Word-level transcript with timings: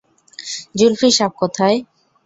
জুলফি 0.77 1.09
সাব 1.17 1.31
কোথায়? 1.41 1.77